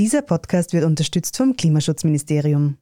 Dieser 0.00 0.22
Podcast 0.22 0.72
wird 0.72 0.86
unterstützt 0.86 1.36
vom 1.36 1.56
Klimaschutzministerium. 1.56 2.78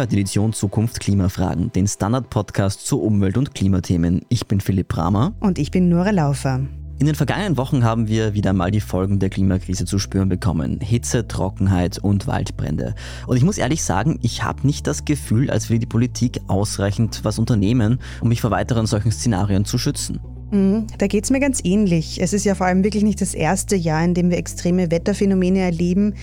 Hört 0.00 0.12
die 0.12 0.16
Edition 0.16 0.54
Zukunft 0.54 0.98
Klimafragen, 0.98 1.72
den 1.72 1.86
Standard-Podcast 1.86 2.86
zu 2.86 3.02
Umwelt- 3.02 3.36
und 3.36 3.54
Klimathemen. 3.54 4.22
Ich 4.30 4.46
bin 4.46 4.62
Philipp 4.62 4.88
Bramer. 4.88 5.34
Und 5.40 5.58
ich 5.58 5.70
bin 5.70 5.90
Nora 5.90 6.08
Laufer. 6.08 6.62
In 6.98 7.04
den 7.04 7.14
vergangenen 7.14 7.58
Wochen 7.58 7.84
haben 7.84 8.08
wir 8.08 8.32
wieder 8.32 8.54
mal 8.54 8.70
die 8.70 8.80
Folgen 8.80 9.18
der 9.18 9.28
Klimakrise 9.28 9.84
zu 9.84 9.98
spüren 9.98 10.30
bekommen. 10.30 10.80
Hitze, 10.80 11.28
Trockenheit 11.28 11.98
und 11.98 12.26
Waldbrände. 12.26 12.94
Und 13.26 13.36
ich 13.36 13.44
muss 13.44 13.58
ehrlich 13.58 13.84
sagen, 13.84 14.18
ich 14.22 14.42
habe 14.42 14.66
nicht 14.66 14.86
das 14.86 15.04
Gefühl, 15.04 15.50
als 15.50 15.68
würde 15.68 15.80
die 15.80 15.86
Politik 15.86 16.40
ausreichend 16.46 17.20
was 17.22 17.38
unternehmen, 17.38 17.98
um 18.22 18.28
mich 18.30 18.40
vor 18.40 18.50
weiteren 18.50 18.86
solchen 18.86 19.12
Szenarien 19.12 19.66
zu 19.66 19.76
schützen. 19.76 20.18
Mhm, 20.50 20.88
da 20.98 21.06
geht 21.06 21.24
es 21.24 21.30
mir 21.30 21.38
ganz 21.38 21.60
ähnlich. 21.64 22.20
Es 22.20 22.32
ist 22.32 22.44
ja 22.44 22.54
vor 22.54 22.66
allem 22.66 22.82
wirklich 22.82 23.04
nicht 23.04 23.20
das 23.20 23.34
erste 23.34 23.76
Jahr, 23.76 24.04
in 24.04 24.14
dem 24.14 24.30
wir 24.30 24.38
extreme 24.38 24.90
Wetterphänomene 24.90 25.60
erleben. 25.60 26.14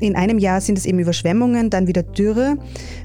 In 0.00 0.16
einem 0.16 0.38
Jahr 0.38 0.60
sind 0.60 0.78
es 0.78 0.86
eben 0.86 0.98
Überschwemmungen, 0.98 1.68
dann 1.70 1.86
wieder 1.86 2.02
Dürre. 2.02 2.56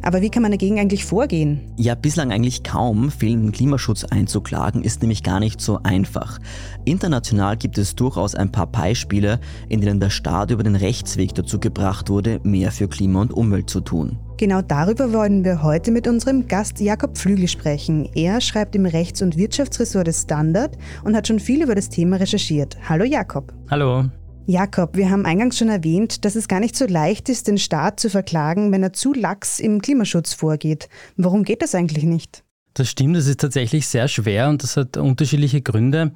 Aber 0.02 0.22
wie 0.22 0.30
kann 0.30 0.42
man 0.42 0.52
dagegen 0.52 0.80
eigentlich 0.80 1.05
vorgehen? 1.05 1.60
Ja, 1.76 1.96
bislang 1.96 2.32
eigentlich 2.32 2.64
kaum. 2.64 3.12
Fehlenden 3.12 3.52
Klimaschutz 3.52 4.05
einzuklagen 4.05 4.84
ist 4.84 5.02
nämlich 5.02 5.24
gar 5.24 5.40
nicht 5.40 5.60
so 5.60 5.80
einfach. 5.84 6.40
International 6.86 7.58
gibt 7.58 7.77
es 7.77 7.96
durchaus 7.96 8.36
ein 8.36 8.52
paar 8.52 8.68
Beispiele, 8.68 9.40
in 9.68 9.82
denen 9.82 9.99
der 9.99 10.10
Staat 10.10 10.52
über 10.52 10.64
den 10.64 10.76
Rechtsweg 10.76 11.36
dazu 11.36 11.60
gebracht 11.60 12.10
wurde, 12.10 12.40
mehr 12.43 12.71
für 12.71 12.88
Klima 12.88 13.21
und 13.21 13.34
Umwelt 13.34 13.70
zu 13.70 13.82
tun. 13.82 14.18
Genau 14.40 14.62
darüber 14.62 15.12
wollen 15.12 15.43
wir 15.43 15.63
heute 15.63 15.91
mit 15.91 16.07
unserem 16.07 16.48
Gast 16.48 16.79
Jakob 16.79 17.18
Flügel 17.18 17.49
sprechen. 17.49 18.09
Er 18.15 18.40
schreibt 18.40 18.73
im 18.73 18.85
Rechts- 18.85 19.21
und 19.21 19.35
Wirtschaftsressort 19.35 20.07
des 20.07 20.21
Standard 20.21 20.77
und 21.04 21.13
hat 21.13 21.27
schon 21.27 21.40
viel 21.40 21.62
über 21.62 21.76
das 21.76 21.90
Thema 21.90 22.15
recherchiert. 22.15 22.77
Hallo 22.87 23.04
Jakob. 23.04 23.51
Hallo. 23.70 24.05
Jakob, 24.46 24.96
wir 24.96 25.09
haben 25.09 25.26
eingangs 25.26 25.57
schon 25.57 25.68
erwähnt, 25.68 26.23
dass 26.23 26.37
es 26.37 26.48
gar 26.48 26.62
nicht 26.62 26.77
so 26.77 26.85
leicht 26.85 27.27
ist, 27.27 27.49
den 27.49 27.57
Staat 27.57 27.99
zu 27.99 28.09
verklagen, 28.09 28.71
wenn 28.71 28.81
er 28.81 28.93
zu 28.93 29.13
lax 29.13 29.59
im 29.59 29.81
Klimaschutz 29.81 30.34
vorgeht. 30.34 30.87
Warum 31.18 31.43
geht 31.43 31.62
das 31.62 31.76
eigentlich 31.76 32.05
nicht? 32.05 32.46
Das 32.75 32.87
stimmt, 32.89 33.15
das 33.15 33.27
ist 33.27 33.39
tatsächlich 33.39 33.87
sehr 33.87 34.07
schwer 34.07 34.48
und 34.48 34.62
das 34.63 34.77
hat 34.77 34.95
unterschiedliche 34.95 35.62
Gründe. 35.62 36.12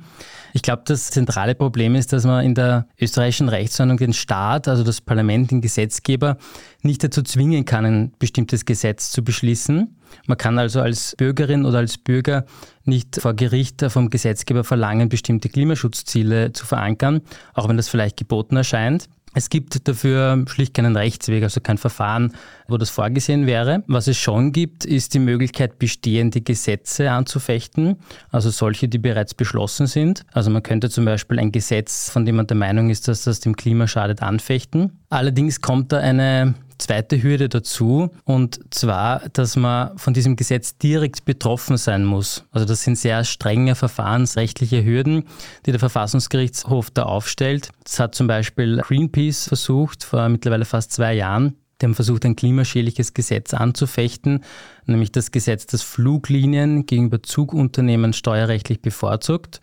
Ich 0.54 0.62
glaube, 0.62 0.84
das 0.86 1.10
zentrale 1.10 1.56
Problem 1.56 1.96
ist, 1.96 2.14
dass 2.14 2.26
man 2.26 2.46
in 2.46 2.54
der 2.54 2.88
österreichischen 3.00 3.50
Rechtsordnung 3.50 3.98
den 3.98 4.14
Staat, 4.14 4.68
also 4.68 4.84
das 4.84 5.02
Parlament, 5.02 5.50
den 5.50 5.62
Gesetzgeber, 5.62 6.38
nicht 6.84 7.04
dazu 7.04 7.24
zwingen 7.24 7.66
kann, 7.66 7.86
ein 7.86 8.14
bestimmtes 8.20 8.66
Gesetz 8.66 9.12
zu 9.12 9.24
beschließen. 9.24 9.98
Man 10.28 10.38
kann 10.38 10.60
also 10.60 10.80
als 10.82 11.16
Bürgerin 11.18 11.66
oder 11.66 11.80
als 11.80 11.98
Bürger 11.98 12.46
nicht 12.86 13.20
vor 13.20 13.34
Gericht 13.34 13.84
vom 13.90 14.12
Gesetzgeber 14.12 14.64
verlangen, 14.64 15.10
bestimmte 15.10 15.50
Klimaschutzziele 15.50 16.54
zu 16.54 16.68
verankern, 16.68 17.22
auch 17.56 17.68
wenn 17.68 17.78
das 17.78 17.90
vielleicht 17.90 18.18
geboten 18.18 18.56
erscheint. 18.56 19.10
Es 19.34 19.50
gibt 19.50 19.88
dafür 19.88 20.46
schlicht 20.48 20.74
keinen 20.74 20.96
Rechtsweg, 20.96 21.44
also 21.44 21.60
kein 21.60 21.78
Verfahren, 21.78 22.34
wo 22.68 22.78
das 22.78 22.90
vorgesehen 22.90 23.48
wäre. 23.48 23.84
Was 23.88 24.08
es 24.08 24.18
schon 24.18 24.52
gibt, 24.52 24.86
ist 24.86 25.14
die 25.14 25.20
Möglichkeit, 25.20 25.80
bestehende 25.80 26.42
Gesetze 26.42 27.12
anzufechten, 27.12 27.98
also 28.32 28.50
solche, 28.50 28.88
die 28.88 29.00
bereits 29.00 29.34
beschlossen 29.34 29.88
sind. 29.88 30.26
Also 30.34 30.52
man 30.52 30.64
könnte 30.64 30.90
zum 30.90 31.06
Beispiel 31.06 31.40
ein 31.40 31.52
Gesetz, 31.52 32.10
von 32.10 32.26
dem 32.26 32.36
man 32.36 32.48
der 32.48 32.58
Meinung 32.58 32.90
ist, 32.90 33.08
dass 33.08 33.24
das 33.24 33.40
dem 33.40 33.56
Klima 33.56 33.88
schadet, 33.88 34.22
anfechten. 34.22 35.00
Allerdings 35.10 35.62
kommt 35.62 35.92
da 35.92 36.00
eine 36.00 36.54
zweite 36.78 37.22
Hürde 37.22 37.50
dazu 37.50 38.10
und 38.24 38.60
zwar, 38.74 39.28
dass 39.30 39.56
man 39.56 39.98
von 39.98 40.14
diesem 40.14 40.36
Gesetz 40.36 40.78
direkt 40.78 41.26
betroffen 41.26 41.78
sein 41.78 42.06
muss. 42.06 42.46
Also 42.52 42.66
das 42.66 42.84
sind 42.84 42.98
sehr 42.98 43.24
strenge 43.24 43.76
verfahrensrechtliche 43.76 44.84
Hürden, 44.84 45.24
die 45.66 45.72
der 45.72 45.80
Verfassungsgerichtshof 45.80 46.92
da 46.92 47.04
aufstellt. 47.04 47.70
Das 47.84 48.00
hat 48.00 48.16
zum 48.16 48.28
Beispiel 48.28 48.78
Greenpeace 48.78 49.48
versucht 49.48 50.04
vor 50.04 50.30
mittlerweile 50.30 50.66
fast 50.66 50.92
zwei 50.92 51.14
Jahren. 51.14 51.56
Die 51.82 51.86
haben 51.86 51.96
versucht, 51.96 52.24
ein 52.24 52.38
klimaschädliches 52.38 53.14
Gesetz 53.14 53.54
anzufechten, 53.54 54.46
nämlich 54.86 55.12
das 55.12 55.32
Gesetz, 55.32 55.66
das 55.66 55.82
Fluglinien 55.82 56.86
gegenüber 56.86 57.22
Zugunternehmen 57.22 58.14
steuerrechtlich 58.14 58.82
bevorzugt. 58.82 59.60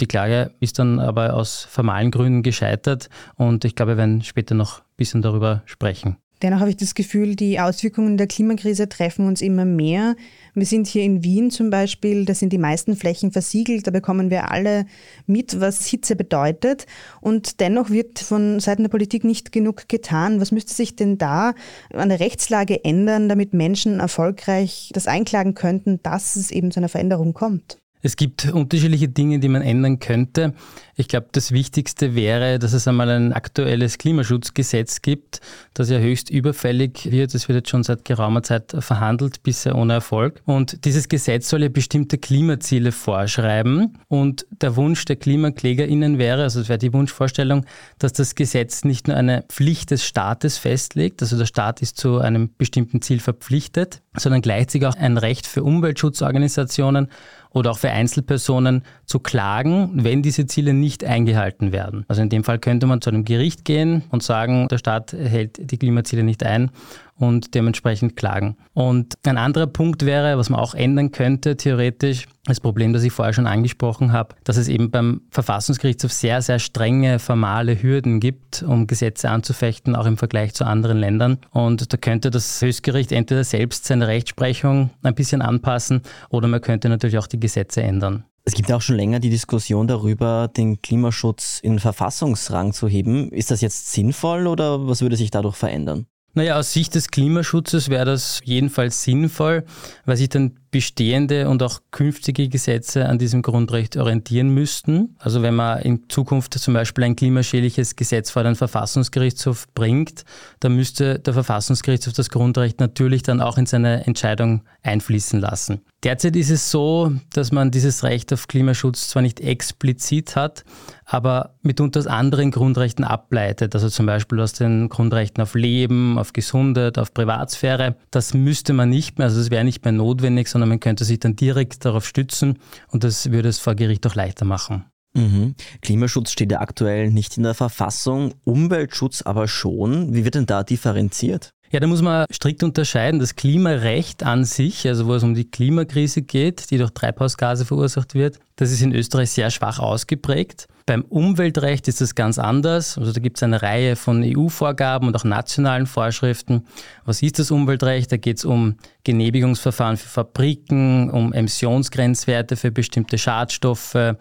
Die 0.00 0.06
Klage 0.06 0.52
ist 0.60 0.78
dann 0.78 0.98
aber 0.98 1.34
aus 1.34 1.64
formalen 1.64 2.10
Gründen 2.10 2.42
gescheitert 2.42 3.10
und 3.34 3.66
ich 3.66 3.74
glaube, 3.74 3.92
wir 3.92 3.96
werden 3.98 4.22
später 4.22 4.54
noch 4.54 4.78
ein 4.78 4.84
bisschen 4.96 5.20
darüber 5.20 5.62
sprechen. 5.66 6.16
Dennoch 6.42 6.60
habe 6.60 6.70
ich 6.70 6.76
das 6.76 6.94
Gefühl, 6.94 7.34
die 7.34 7.58
Auswirkungen 7.58 8.16
der 8.16 8.28
Klimakrise 8.28 8.88
treffen 8.88 9.26
uns 9.26 9.42
immer 9.42 9.64
mehr. 9.64 10.14
Wir 10.54 10.66
sind 10.66 10.86
hier 10.86 11.02
in 11.02 11.24
Wien 11.24 11.50
zum 11.50 11.70
Beispiel, 11.70 12.24
da 12.24 12.34
sind 12.34 12.52
die 12.52 12.58
meisten 12.58 12.96
Flächen 12.96 13.32
versiegelt, 13.32 13.86
da 13.86 13.90
bekommen 13.90 14.30
wir 14.30 14.50
alle 14.50 14.86
mit, 15.26 15.60
was 15.60 15.86
Hitze 15.86 16.14
bedeutet. 16.14 16.86
Und 17.20 17.60
dennoch 17.60 17.90
wird 17.90 18.20
von 18.20 18.60
Seiten 18.60 18.82
der 18.82 18.90
Politik 18.90 19.24
nicht 19.24 19.50
genug 19.50 19.88
getan. 19.88 20.40
Was 20.40 20.52
müsste 20.52 20.72
sich 20.74 20.94
denn 20.94 21.18
da 21.18 21.54
an 21.92 22.08
der 22.08 22.20
Rechtslage 22.20 22.84
ändern, 22.84 23.28
damit 23.28 23.52
Menschen 23.52 23.98
erfolgreich 23.98 24.90
das 24.94 25.08
einklagen 25.08 25.54
könnten, 25.54 26.00
dass 26.02 26.36
es 26.36 26.50
eben 26.52 26.70
zu 26.70 26.78
einer 26.78 26.88
Veränderung 26.88 27.34
kommt? 27.34 27.78
Es 28.02 28.16
gibt 28.16 28.52
unterschiedliche 28.52 29.08
Dinge, 29.08 29.40
die 29.40 29.48
man 29.48 29.62
ändern 29.62 29.98
könnte. 29.98 30.54
Ich 30.94 31.08
glaube, 31.08 31.28
das 31.32 31.52
Wichtigste 31.52 32.14
wäre, 32.14 32.58
dass 32.58 32.72
es 32.72 32.88
einmal 32.88 33.08
ein 33.08 33.32
aktuelles 33.32 33.98
Klimaschutzgesetz 33.98 35.02
gibt, 35.02 35.40
das 35.74 35.90
ja 35.90 35.98
höchst 35.98 36.30
überfällig 36.30 37.10
wird. 37.10 37.34
Es 37.34 37.48
wird 37.48 37.56
jetzt 37.56 37.70
schon 37.70 37.84
seit 37.84 38.04
geraumer 38.04 38.42
Zeit 38.42 38.74
verhandelt, 38.78 39.42
bisher 39.42 39.76
ohne 39.76 39.94
Erfolg. 39.94 40.42
Und 40.44 40.84
dieses 40.84 41.08
Gesetz 41.08 41.48
soll 41.48 41.62
ja 41.62 41.68
bestimmte 41.68 42.18
Klimaziele 42.18 42.92
vorschreiben. 42.92 43.98
Und 44.08 44.46
der 44.50 44.76
Wunsch 44.76 45.04
der 45.04 45.16
KlimaklägerInnen 45.16 46.18
wäre, 46.18 46.42
also 46.42 46.60
es 46.60 46.68
wäre 46.68 46.78
die 46.78 46.92
Wunschvorstellung, 46.92 47.64
dass 47.98 48.12
das 48.12 48.34
Gesetz 48.34 48.84
nicht 48.84 49.08
nur 49.08 49.16
eine 49.16 49.44
Pflicht 49.48 49.90
des 49.90 50.04
Staates 50.04 50.58
festlegt, 50.58 51.22
also 51.22 51.38
der 51.38 51.46
Staat 51.46 51.82
ist 51.82 51.96
zu 51.96 52.18
einem 52.18 52.50
bestimmten 52.56 53.02
Ziel 53.02 53.20
verpflichtet, 53.20 54.02
sondern 54.16 54.42
gleichzeitig 54.42 54.86
auch 54.86 54.96
ein 54.96 55.16
Recht 55.16 55.46
für 55.46 55.62
Umweltschutzorganisationen 55.62 57.08
oder 57.50 57.70
auch 57.70 57.78
für 57.78 57.90
Einzelpersonen 57.90 58.82
zu 59.06 59.20
klagen, 59.20 59.90
wenn 59.94 60.22
diese 60.22 60.46
Ziele 60.46 60.74
nicht 60.74 61.04
eingehalten 61.04 61.72
werden. 61.72 62.04
Also 62.08 62.22
in 62.22 62.28
dem 62.28 62.44
Fall 62.44 62.58
könnte 62.58 62.86
man 62.86 63.00
zu 63.00 63.10
einem 63.10 63.24
Gericht 63.24 63.64
gehen 63.64 64.02
und 64.10 64.22
sagen, 64.22 64.68
der 64.68 64.78
Staat 64.78 65.12
hält 65.12 65.70
die 65.70 65.78
Klimaziele 65.78 66.22
nicht 66.22 66.44
ein 66.44 66.70
und 67.18 67.54
dementsprechend 67.54 68.16
klagen. 68.16 68.56
Und 68.74 69.14
ein 69.26 69.38
anderer 69.38 69.66
Punkt 69.66 70.06
wäre, 70.06 70.38
was 70.38 70.50
man 70.50 70.60
auch 70.60 70.74
ändern 70.74 71.10
könnte, 71.12 71.56
theoretisch, 71.56 72.26
das 72.44 72.60
Problem, 72.60 72.92
das 72.92 73.02
ich 73.02 73.12
vorher 73.12 73.34
schon 73.34 73.46
angesprochen 73.46 74.12
habe, 74.12 74.34
dass 74.44 74.56
es 74.56 74.68
eben 74.68 74.90
beim 74.90 75.22
Verfassungsgerichtshof 75.30 76.12
sehr, 76.12 76.40
sehr 76.40 76.58
strenge 76.58 77.18
formale 77.18 77.82
Hürden 77.82 78.20
gibt, 78.20 78.62
um 78.62 78.86
Gesetze 78.86 79.28
anzufechten, 79.28 79.94
auch 79.94 80.06
im 80.06 80.16
Vergleich 80.16 80.54
zu 80.54 80.64
anderen 80.64 80.98
Ländern. 80.98 81.38
Und 81.50 81.92
da 81.92 81.96
könnte 81.96 82.30
das 82.30 82.62
Höchstgericht 82.62 83.12
entweder 83.12 83.44
selbst 83.44 83.84
seine 83.84 84.06
Rechtsprechung 84.06 84.90
ein 85.02 85.14
bisschen 85.14 85.42
anpassen 85.42 86.02
oder 86.30 86.48
man 86.48 86.60
könnte 86.60 86.88
natürlich 86.88 87.18
auch 87.18 87.26
die 87.26 87.40
Gesetze 87.40 87.82
ändern. 87.82 88.24
Es 88.44 88.54
gibt 88.54 88.72
auch 88.72 88.80
schon 88.80 88.96
länger 88.96 89.20
die 89.20 89.28
Diskussion 89.28 89.86
darüber, 89.86 90.48
den 90.48 90.80
Klimaschutz 90.80 91.60
in 91.62 91.78
Verfassungsrang 91.78 92.72
zu 92.72 92.88
heben. 92.88 93.30
Ist 93.30 93.50
das 93.50 93.60
jetzt 93.60 93.92
sinnvoll 93.92 94.46
oder 94.46 94.88
was 94.88 95.02
würde 95.02 95.16
sich 95.16 95.30
dadurch 95.30 95.56
verändern? 95.56 96.06
Naja, 96.38 96.56
aus 96.56 96.72
Sicht 96.72 96.94
des 96.94 97.08
Klimaschutzes 97.08 97.88
wäre 97.88 98.04
das 98.04 98.40
jedenfalls 98.44 99.02
sinnvoll, 99.02 99.64
weil 100.04 100.16
sich 100.16 100.28
dann 100.28 100.54
bestehende 100.70 101.48
und 101.48 101.62
auch 101.62 101.80
künftige 101.90 102.48
Gesetze 102.48 103.06
an 103.06 103.18
diesem 103.18 103.42
Grundrecht 103.42 103.96
orientieren 103.96 104.50
müssten. 104.50 105.16
Also 105.18 105.42
wenn 105.42 105.54
man 105.54 105.80
in 105.80 106.08
Zukunft 106.08 106.54
zum 106.54 106.74
Beispiel 106.74 107.04
ein 107.04 107.16
klimaschädliches 107.16 107.96
Gesetz 107.96 108.30
vor 108.30 108.42
den 108.42 108.54
Verfassungsgerichtshof 108.54 109.66
bringt, 109.74 110.24
dann 110.60 110.76
müsste 110.76 111.18
der 111.18 111.34
Verfassungsgerichtshof 111.34 112.12
das 112.12 112.30
Grundrecht 112.30 112.80
natürlich 112.80 113.22
dann 113.22 113.40
auch 113.40 113.58
in 113.58 113.66
seine 113.66 114.06
Entscheidung 114.06 114.62
einfließen 114.82 115.40
lassen. 115.40 115.80
Derzeit 116.04 116.36
ist 116.36 116.50
es 116.50 116.70
so, 116.70 117.12
dass 117.32 117.50
man 117.50 117.72
dieses 117.72 118.04
Recht 118.04 118.32
auf 118.32 118.46
Klimaschutz 118.46 119.08
zwar 119.08 119.20
nicht 119.20 119.40
explizit 119.40 120.36
hat, 120.36 120.64
aber 121.04 121.54
mitunter 121.62 121.98
aus 121.98 122.06
anderen 122.06 122.52
Grundrechten 122.52 123.04
ableitet, 123.04 123.74
also 123.74 123.88
zum 123.88 124.06
Beispiel 124.06 124.38
aus 124.38 124.52
den 124.52 124.88
Grundrechten 124.90 125.42
auf 125.42 125.54
Leben, 125.54 126.16
auf 126.16 126.32
Gesundheit, 126.32 126.98
auf 126.98 127.12
Privatsphäre. 127.12 127.96
Das 128.12 128.32
müsste 128.32 128.74
man 128.74 128.90
nicht 128.90 129.18
mehr, 129.18 129.26
also 129.26 129.40
das 129.40 129.50
wäre 129.50 129.64
nicht 129.64 129.84
mehr 129.84 129.92
notwendig, 129.92 130.48
sondern 130.58 130.70
man 130.70 130.80
könnte 130.80 131.04
sich 131.04 131.20
dann 131.20 131.36
direkt 131.36 131.84
darauf 131.84 132.04
stützen 132.04 132.58
und 132.88 133.04
das 133.04 133.30
würde 133.30 133.48
es 133.48 133.60
vor 133.60 133.76
Gericht 133.76 134.04
auch 134.08 134.16
leichter 134.16 134.44
machen. 134.44 134.86
Mhm. 135.14 135.54
Klimaschutz 135.82 136.32
steht 136.32 136.50
ja 136.50 136.60
aktuell 136.60 137.10
nicht 137.10 137.36
in 137.36 137.44
der 137.44 137.54
Verfassung, 137.54 138.34
Umweltschutz 138.42 139.22
aber 139.22 139.46
schon. 139.46 140.14
Wie 140.14 140.24
wird 140.24 140.34
denn 140.34 140.46
da 140.46 140.64
differenziert? 140.64 141.54
Ja, 141.70 141.80
da 141.80 141.86
muss 141.86 142.00
man 142.00 142.24
strikt 142.32 142.62
unterscheiden. 142.62 143.20
Das 143.20 143.36
Klimarecht 143.36 144.22
an 144.22 144.44
sich, 144.44 144.86
also 144.88 145.06
wo 145.06 145.14
es 145.14 145.22
um 145.22 145.34
die 145.34 145.50
Klimakrise 145.50 146.22
geht, 146.22 146.70
die 146.70 146.78
durch 146.78 146.92
Treibhausgase 146.92 147.66
verursacht 147.66 148.14
wird, 148.14 148.38
das 148.56 148.72
ist 148.72 148.80
in 148.80 148.94
Österreich 148.94 149.30
sehr 149.30 149.50
schwach 149.50 149.78
ausgeprägt. 149.78 150.66
Beim 150.86 151.02
Umweltrecht 151.02 151.86
ist 151.86 152.00
das 152.00 152.14
ganz 152.14 152.38
anders. 152.38 152.96
Also 152.96 153.12
da 153.12 153.20
gibt 153.20 153.36
es 153.36 153.42
eine 153.42 153.60
Reihe 153.60 153.94
von 153.94 154.24
EU-Vorgaben 154.24 155.06
und 155.06 155.14
auch 155.14 155.24
nationalen 155.24 155.86
Vorschriften. 155.86 156.64
Was 157.04 157.20
ist 157.20 157.38
das 157.38 157.50
Umweltrecht? 157.50 158.10
Da 158.10 158.16
geht 158.16 158.38
es 158.38 158.46
um 158.46 158.76
Genehmigungsverfahren 159.04 159.98
für 159.98 160.08
Fabriken, 160.08 161.10
um 161.10 161.34
Emissionsgrenzwerte 161.34 162.56
für 162.56 162.70
bestimmte 162.70 163.18
Schadstoffe, 163.18 164.16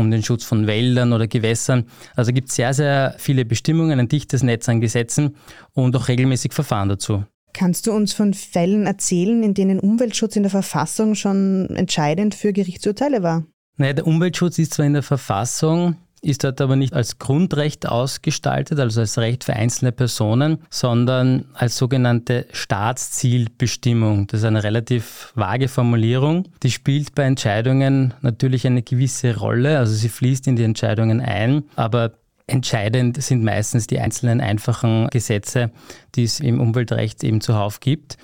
um 0.00 0.10
den 0.10 0.22
Schutz 0.22 0.44
von 0.44 0.66
Wäldern 0.66 1.12
oder 1.12 1.26
Gewässern. 1.26 1.84
Also 2.16 2.32
gibt 2.32 2.48
es 2.48 2.56
sehr, 2.56 2.74
sehr 2.74 3.14
viele 3.18 3.44
Bestimmungen, 3.44 4.00
ein 4.00 4.08
dichtes 4.08 4.42
Netz 4.42 4.68
an 4.68 4.80
Gesetzen 4.80 5.36
und 5.72 5.94
auch 5.94 6.08
regelmäßig 6.08 6.52
Verfahren 6.52 6.88
dazu. 6.88 7.24
Kannst 7.52 7.86
du 7.86 7.92
uns 7.92 8.12
von 8.12 8.34
Fällen 8.34 8.86
erzählen, 8.86 9.42
in 9.42 9.54
denen 9.54 9.80
Umweltschutz 9.80 10.36
in 10.36 10.42
der 10.42 10.50
Verfassung 10.50 11.14
schon 11.14 11.68
entscheidend 11.76 12.34
für 12.34 12.52
Gerichtsurteile 12.52 13.22
war? 13.22 13.44
Naja, 13.76 13.94
der 13.94 14.06
Umweltschutz 14.06 14.58
ist 14.58 14.74
zwar 14.74 14.86
in 14.86 14.92
der 14.92 15.02
Verfassung 15.02 15.96
ist 16.22 16.44
dort 16.44 16.60
aber 16.60 16.76
nicht 16.76 16.92
als 16.92 17.18
Grundrecht 17.18 17.86
ausgestaltet, 17.86 18.78
also 18.78 19.00
als 19.00 19.16
Recht 19.18 19.44
für 19.44 19.54
einzelne 19.54 19.92
Personen, 19.92 20.58
sondern 20.68 21.46
als 21.54 21.76
sogenannte 21.76 22.46
Staatszielbestimmung. 22.52 24.26
Das 24.26 24.40
ist 24.40 24.46
eine 24.46 24.62
relativ 24.62 25.32
vage 25.34 25.68
Formulierung. 25.68 26.48
Die 26.62 26.70
spielt 26.70 27.14
bei 27.14 27.24
Entscheidungen 27.24 28.14
natürlich 28.20 28.66
eine 28.66 28.82
gewisse 28.82 29.36
Rolle, 29.36 29.78
also 29.78 29.94
sie 29.94 30.08
fließt 30.08 30.46
in 30.46 30.56
die 30.56 30.64
Entscheidungen 30.64 31.20
ein, 31.20 31.64
aber 31.76 32.12
Entscheidend 32.50 33.22
sind 33.22 33.44
meistens 33.44 33.86
die 33.86 34.00
einzelnen 34.00 34.40
einfachen 34.40 35.06
Gesetze, 35.10 35.70
die 36.16 36.24
es 36.24 36.40
im 36.40 36.60
Umweltrecht 36.60 37.22
eben 37.22 37.40
zuhauf 37.40 37.78
gibt. 37.78 38.18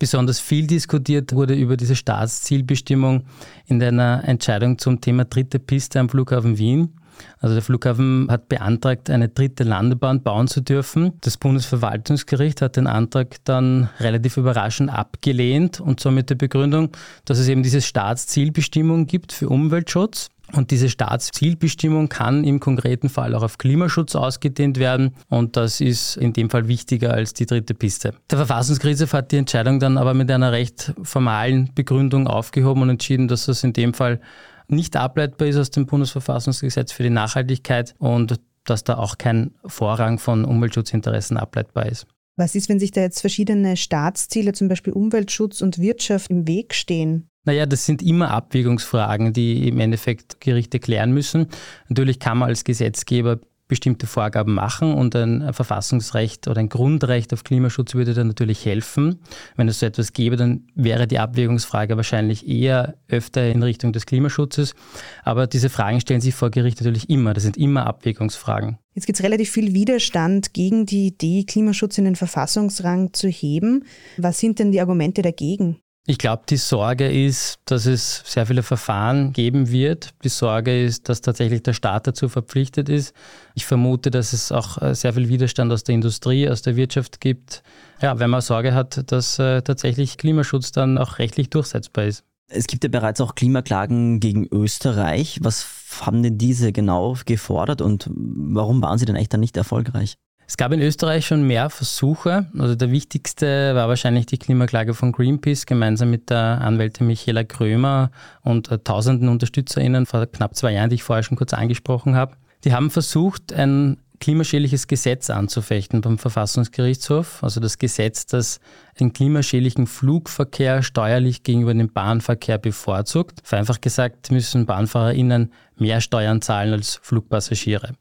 Besonders 0.00 0.40
viel 0.40 0.66
diskutiert 0.66 1.34
wurde 1.34 1.54
über 1.54 1.76
diese 1.76 1.94
Staatszielbestimmung 1.94 3.22
in 3.66 3.80
einer 3.80 4.24
Entscheidung 4.26 4.78
zum 4.78 5.00
Thema 5.00 5.24
dritte 5.24 5.60
Piste 5.60 6.00
am 6.00 6.08
Flughafen 6.08 6.58
Wien. 6.58 6.94
Also 7.38 7.54
der 7.54 7.62
Flughafen 7.62 8.26
hat 8.30 8.48
beantragt, 8.48 9.10
eine 9.10 9.28
dritte 9.28 9.64
Landebahn 9.64 10.22
bauen 10.22 10.48
zu 10.48 10.60
dürfen. 10.60 11.12
Das 11.20 11.36
Bundesverwaltungsgericht 11.36 12.62
hat 12.62 12.76
den 12.76 12.86
Antrag 12.86 13.36
dann 13.44 13.88
relativ 13.98 14.36
überraschend 14.36 14.90
abgelehnt 14.90 15.80
und 15.80 16.00
zwar 16.00 16.12
mit 16.12 16.30
der 16.30 16.34
Begründung, 16.34 16.90
dass 17.24 17.38
es 17.38 17.48
eben 17.48 17.62
diese 17.62 17.80
Staatszielbestimmung 17.80 19.06
gibt 19.06 19.32
für 19.32 19.48
Umweltschutz. 19.48 20.30
Und 20.52 20.70
diese 20.70 20.88
Staatszielbestimmung 20.88 22.08
kann 22.08 22.44
im 22.44 22.60
konkreten 22.60 23.08
Fall 23.08 23.34
auch 23.34 23.42
auf 23.42 23.58
Klimaschutz 23.58 24.16
ausgedehnt 24.16 24.78
werden. 24.78 25.14
Und 25.28 25.56
das 25.56 25.80
ist 25.80 26.16
in 26.16 26.32
dem 26.32 26.50
Fall 26.50 26.68
wichtiger 26.68 27.12
als 27.14 27.34
die 27.34 27.46
dritte 27.46 27.74
Piste. 27.74 28.14
Der 28.30 28.38
Verfassungsgerichtshof 28.38 29.12
hat 29.12 29.32
die 29.32 29.36
Entscheidung 29.36 29.78
dann 29.78 29.98
aber 29.98 30.14
mit 30.14 30.30
einer 30.30 30.52
recht 30.52 30.92
formalen 31.02 31.70
Begründung 31.74 32.26
aufgehoben 32.26 32.82
und 32.82 32.90
entschieden, 32.90 33.28
dass 33.28 33.46
das 33.46 33.62
in 33.62 33.72
dem 33.72 33.94
Fall 33.94 34.20
nicht 34.70 34.96
ableitbar 34.96 35.48
ist 35.48 35.56
aus 35.56 35.70
dem 35.70 35.86
Bundesverfassungsgesetz 35.86 36.92
für 36.92 37.02
die 37.02 37.10
Nachhaltigkeit 37.10 37.94
und 37.98 38.40
dass 38.64 38.84
da 38.84 38.98
auch 38.98 39.18
kein 39.18 39.54
Vorrang 39.64 40.18
von 40.18 40.44
Umweltschutzinteressen 40.44 41.36
ableitbar 41.36 41.86
ist. 41.86 42.06
Was 42.36 42.54
ist, 42.54 42.68
wenn 42.68 42.78
sich 42.78 42.90
da 42.90 43.00
jetzt 43.02 43.20
verschiedene 43.20 43.76
Staatsziele, 43.76 44.52
zum 44.52 44.68
Beispiel 44.68 44.92
Umweltschutz 44.92 45.60
und 45.60 45.78
Wirtschaft, 45.78 46.30
im 46.30 46.46
Weg 46.46 46.74
stehen? 46.74 47.28
Naja, 47.44 47.66
das 47.66 47.86
sind 47.86 48.02
immer 48.02 48.30
Abwägungsfragen, 48.30 49.32
die 49.32 49.68
im 49.68 49.80
Endeffekt 49.80 50.40
Gerichte 50.40 50.78
klären 50.78 51.12
müssen. 51.12 51.48
Natürlich 51.88 52.18
kann 52.18 52.38
man 52.38 52.48
als 52.48 52.64
Gesetzgeber 52.64 53.40
bestimmte 53.70 54.06
Vorgaben 54.06 54.52
machen 54.52 54.92
und 54.92 55.14
ein 55.16 55.54
Verfassungsrecht 55.54 56.48
oder 56.48 56.60
ein 56.60 56.68
Grundrecht 56.68 57.32
auf 57.32 57.44
Klimaschutz 57.44 57.94
würde 57.94 58.12
dann 58.12 58.26
natürlich 58.26 58.66
helfen. 58.66 59.20
Wenn 59.56 59.68
es 59.68 59.78
so 59.78 59.86
etwas 59.86 60.12
gäbe, 60.12 60.36
dann 60.36 60.66
wäre 60.74 61.06
die 61.06 61.18
Abwägungsfrage 61.18 61.96
wahrscheinlich 61.96 62.46
eher 62.46 62.96
öfter 63.08 63.48
in 63.48 63.62
Richtung 63.62 63.92
des 63.92 64.04
Klimaschutzes. 64.04 64.74
Aber 65.22 65.46
diese 65.46 65.70
Fragen 65.70 66.00
stellen 66.00 66.20
sich 66.20 66.34
vor 66.34 66.50
Gericht 66.50 66.80
natürlich 66.80 67.08
immer. 67.08 67.32
Das 67.32 67.44
sind 67.44 67.56
immer 67.56 67.86
Abwägungsfragen. 67.86 68.78
Jetzt 68.94 69.06
gibt 69.06 69.18
es 69.18 69.24
relativ 69.24 69.50
viel 69.50 69.72
Widerstand 69.72 70.52
gegen 70.52 70.84
die 70.84 71.06
Idee, 71.06 71.44
Klimaschutz 71.44 71.96
in 71.96 72.04
den 72.04 72.16
Verfassungsrang 72.16 73.12
zu 73.14 73.28
heben. 73.28 73.84
Was 74.16 74.40
sind 74.40 74.58
denn 74.58 74.72
die 74.72 74.80
Argumente 74.80 75.22
dagegen? 75.22 75.80
Ich 76.06 76.18
glaube, 76.18 76.42
die 76.48 76.56
Sorge 76.56 77.10
ist, 77.10 77.60
dass 77.66 77.84
es 77.84 78.22
sehr 78.24 78.46
viele 78.46 78.62
Verfahren 78.62 79.32
geben 79.32 79.70
wird. 79.70 80.10
Die 80.24 80.30
Sorge 80.30 80.82
ist, 80.82 81.08
dass 81.08 81.20
tatsächlich 81.20 81.62
der 81.62 81.74
Staat 81.74 82.06
dazu 82.06 82.28
verpflichtet 82.28 82.88
ist. 82.88 83.14
Ich 83.54 83.66
vermute, 83.66 84.10
dass 84.10 84.32
es 84.32 84.50
auch 84.50 84.80
äh, 84.80 84.94
sehr 84.94 85.12
viel 85.12 85.28
Widerstand 85.28 85.70
aus 85.72 85.84
der 85.84 85.94
Industrie, 85.94 86.48
aus 86.48 86.62
der 86.62 86.74
Wirtschaft 86.76 87.20
gibt. 87.20 87.62
Ja, 88.00 88.18
wenn 88.18 88.30
man 88.30 88.40
Sorge 88.40 88.72
hat, 88.72 89.12
dass 89.12 89.38
äh, 89.38 89.60
tatsächlich 89.60 90.16
Klimaschutz 90.16 90.72
dann 90.72 90.96
auch 90.96 91.18
rechtlich 91.18 91.50
durchsetzbar 91.50 92.06
ist. 92.06 92.24
Es 92.48 92.66
gibt 92.66 92.82
ja 92.82 92.90
bereits 92.90 93.20
auch 93.20 93.34
Klimaklagen 93.34 94.20
gegen 94.20 94.48
Österreich. 94.50 95.38
Was 95.42 95.66
haben 96.00 96.22
denn 96.22 96.38
diese 96.38 96.72
genau 96.72 97.14
gefordert 97.24 97.82
und 97.82 98.10
warum 98.10 98.82
waren 98.82 98.98
sie 98.98 99.04
denn 99.04 99.16
echt 99.16 99.32
dann 99.32 99.40
nicht 99.40 99.56
erfolgreich? 99.56 100.16
Es 100.50 100.56
gab 100.56 100.72
in 100.72 100.80
Österreich 100.80 101.28
schon 101.28 101.44
mehr 101.44 101.70
Versuche. 101.70 102.46
Also 102.58 102.74
der 102.74 102.90
wichtigste 102.90 103.72
war 103.76 103.88
wahrscheinlich 103.88 104.26
die 104.26 104.36
Klimaklage 104.36 104.94
von 104.94 105.12
Greenpeace 105.12 105.64
gemeinsam 105.64 106.10
mit 106.10 106.28
der 106.28 106.60
Anwältin 106.60 107.06
Michaela 107.06 107.44
Krömer 107.44 108.10
und 108.42 108.68
äh, 108.68 108.80
tausenden 108.80 109.28
UnterstützerInnen 109.28 110.06
vor 110.06 110.26
knapp 110.26 110.56
zwei 110.56 110.72
Jahren, 110.72 110.90
die 110.90 110.96
ich 110.96 111.04
vorher 111.04 111.22
schon 111.22 111.38
kurz 111.38 111.52
angesprochen 111.52 112.16
habe. 112.16 112.34
Die 112.64 112.72
haben 112.74 112.90
versucht, 112.90 113.52
ein 113.52 113.98
klimaschädliches 114.20 114.86
Gesetz 114.86 115.30
anzufechten 115.30 116.02
beim 116.02 116.18
Verfassungsgerichtshof. 116.18 117.42
Also 117.42 117.58
das 117.58 117.78
Gesetz, 117.78 118.26
das 118.26 118.60
den 119.00 119.12
klimaschädlichen 119.12 119.86
Flugverkehr 119.86 120.82
steuerlich 120.82 121.42
gegenüber 121.42 121.72
dem 121.72 121.90
Bahnverkehr 121.90 122.58
bevorzugt. 122.58 123.40
Vereinfacht 123.42 123.82
gesagt 123.82 124.30
müssen 124.30 124.66
BahnfahrerInnen 124.66 125.52
mehr 125.78 126.02
Steuern 126.02 126.42
zahlen 126.42 126.74
als 126.74 127.00
Flugpassagiere. 127.02 127.94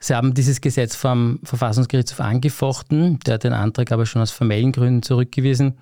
Sie 0.00 0.14
haben 0.14 0.34
dieses 0.34 0.60
Gesetz 0.60 0.96
vom 0.96 1.38
Verfassungsgerichtshof 1.44 2.20
angefochten. 2.20 3.20
Der 3.20 3.34
hat 3.34 3.44
den 3.44 3.52
Antrag 3.52 3.92
aber 3.92 4.06
schon 4.06 4.22
aus 4.22 4.32
formellen 4.32 4.72
Gründen 4.72 5.02
zurückgewiesen, 5.02 5.78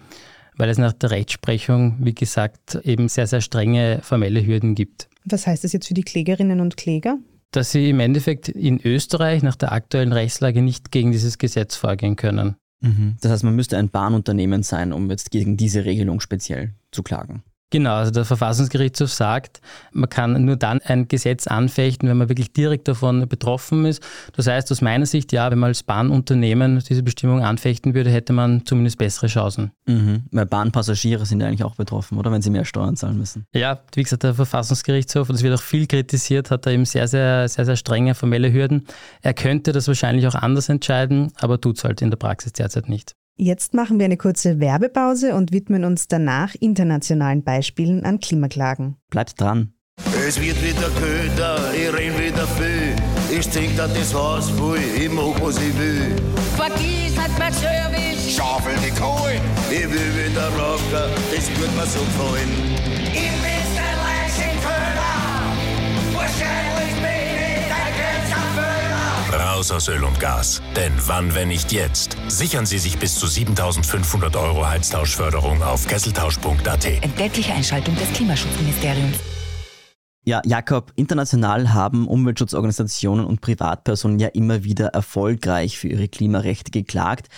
weil 0.56 0.68
es 0.68 0.76
nach 0.76 0.92
der 0.92 1.10
Rechtsprechung, 1.10 1.96
wie 2.00 2.14
gesagt, 2.14 2.78
eben 2.84 3.08
sehr, 3.08 3.26
sehr 3.26 3.40
strenge 3.40 4.00
formelle 4.02 4.44
Hürden 4.44 4.74
gibt. 4.74 5.08
Was 5.24 5.46
heißt 5.46 5.64
das 5.64 5.72
jetzt 5.72 5.88
für 5.88 5.94
die 5.94 6.02
Klägerinnen 6.02 6.60
und 6.60 6.76
Kläger? 6.76 7.16
Dass 7.50 7.72
sie 7.72 7.90
im 7.90 8.00
Endeffekt 8.00 8.48
in 8.48 8.80
Österreich 8.80 9.42
nach 9.42 9.56
der 9.56 9.72
aktuellen 9.72 10.12
Rechtslage 10.12 10.62
nicht 10.62 10.90
gegen 10.90 11.12
dieses 11.12 11.38
Gesetz 11.38 11.76
vorgehen 11.76 12.16
können. 12.16 12.56
Mhm. 12.80 13.16
Das 13.20 13.32
heißt, 13.32 13.44
man 13.44 13.56
müsste 13.56 13.76
ein 13.76 13.88
Bahnunternehmen 13.88 14.62
sein, 14.62 14.92
um 14.92 15.10
jetzt 15.10 15.30
gegen 15.30 15.56
diese 15.56 15.84
Regelung 15.84 16.20
speziell 16.20 16.74
zu 16.92 17.02
klagen. 17.02 17.42
Genau, 17.70 17.96
also 17.96 18.10
der 18.10 18.24
Verfassungsgerichtshof 18.24 19.12
sagt, 19.12 19.60
man 19.92 20.08
kann 20.08 20.42
nur 20.44 20.56
dann 20.56 20.80
ein 20.80 21.06
Gesetz 21.06 21.46
anfechten, 21.46 22.08
wenn 22.08 22.16
man 22.16 22.30
wirklich 22.30 22.54
direkt 22.54 22.88
davon 22.88 23.28
betroffen 23.28 23.84
ist. 23.84 24.02
Das 24.32 24.46
heißt, 24.46 24.72
aus 24.72 24.80
meiner 24.80 25.04
Sicht, 25.04 25.32
ja, 25.32 25.50
wenn 25.50 25.58
man 25.58 25.68
als 25.68 25.82
Bahnunternehmen 25.82 26.82
diese 26.88 27.02
Bestimmung 27.02 27.44
anfechten 27.44 27.92
würde, 27.92 28.10
hätte 28.10 28.32
man 28.32 28.64
zumindest 28.64 28.96
bessere 28.96 29.26
Chancen. 29.26 29.72
Mhm. 29.86 30.22
Weil 30.30 30.46
Bahnpassagiere 30.46 31.26
sind 31.26 31.40
ja 31.40 31.46
eigentlich 31.46 31.64
auch 31.64 31.74
betroffen, 31.74 32.16
oder? 32.16 32.32
Wenn 32.32 32.40
sie 32.40 32.50
mehr 32.50 32.64
Steuern 32.64 32.96
zahlen 32.96 33.18
müssen. 33.18 33.44
Ja, 33.54 33.80
wie 33.94 34.02
gesagt, 34.02 34.22
der 34.22 34.32
Verfassungsgerichtshof, 34.34 35.28
und 35.28 35.34
das 35.34 35.42
wird 35.42 35.54
auch 35.54 35.62
viel 35.62 35.86
kritisiert, 35.86 36.50
hat 36.50 36.64
da 36.64 36.70
eben 36.70 36.86
sehr, 36.86 37.06
sehr, 37.06 37.48
sehr, 37.48 37.66
sehr 37.66 37.76
strenge 37.76 38.14
formelle 38.14 38.50
Hürden. 38.50 38.86
Er 39.20 39.34
könnte 39.34 39.72
das 39.72 39.88
wahrscheinlich 39.88 40.26
auch 40.26 40.34
anders 40.34 40.70
entscheiden, 40.70 41.32
aber 41.38 41.60
tut 41.60 41.76
es 41.76 41.84
halt 41.84 42.00
in 42.00 42.08
der 42.08 42.16
Praxis 42.16 42.54
derzeit 42.54 42.88
nicht. 42.88 43.14
Jetzt 43.40 43.72
machen 43.72 44.00
wir 44.00 44.06
eine 44.06 44.16
kurze 44.16 44.58
Werbepause 44.58 45.36
und 45.36 45.52
widmen 45.52 45.84
uns 45.84 46.08
danach 46.08 46.56
internationalen 46.58 47.44
Beispielen 47.44 48.04
an 48.04 48.18
Klimaklagen. 48.18 48.96
Bleibt 49.10 49.40
dran. 49.40 49.74
Es 50.26 50.40
wird 50.40 50.60
wieder 50.60 50.90
köder, 50.98 51.72
ich 51.72 51.92
renn 51.92 52.18
wieder 52.18 52.48
viel. 52.48 52.96
Ich 53.30 53.48
trink 53.48 53.76
da 53.76 53.86
das 53.86 54.12
Haus 54.12 54.50
voll, 54.50 54.80
ich 55.00 55.08
mach 55.08 55.40
was 55.40 55.56
ich 55.58 55.78
will. 55.78 56.16
Vergiss 56.56 57.16
nicht 57.16 57.38
mein 57.38 57.52
Service. 57.52 58.36
Schaufel 58.36 58.74
die 58.84 58.90
Kohle, 59.00 59.40
ich 59.70 59.88
will 59.88 60.30
wieder 60.30 60.48
rocker, 60.58 61.08
das 61.32 61.48
wird 61.60 61.76
mir 61.76 61.86
so 61.86 62.00
gefallen. 62.00 63.57
Raus 69.32 69.70
aus 69.70 69.88
Öl 69.88 70.04
und 70.04 70.18
Gas. 70.20 70.62
Denn 70.76 70.92
wann, 71.06 71.34
wenn 71.34 71.48
nicht 71.48 71.72
jetzt? 71.72 72.16
Sichern 72.28 72.66
Sie 72.66 72.78
sich 72.78 72.98
bis 72.98 73.14
zu 73.14 73.26
7500 73.26 74.36
Euro 74.36 74.66
Heiztauschförderung 74.66 75.62
auf 75.62 75.86
kesseltausch.at. 75.86 76.84
Entgeltliche 77.02 77.52
Einschaltung 77.52 77.94
des 77.96 78.12
Klimaschutzministeriums. 78.12 79.18
Ja, 80.28 80.42
Jakob, 80.44 80.92
international 80.94 81.72
haben 81.72 82.06
Umweltschutzorganisationen 82.06 83.24
und 83.24 83.40
Privatpersonen 83.40 84.18
ja 84.18 84.28
immer 84.28 84.62
wieder 84.62 84.88
erfolgreich 84.88 85.78
für 85.78 85.88
ihre 85.88 86.06
Klimarechte 86.06 86.70
geklagt. 86.70 87.28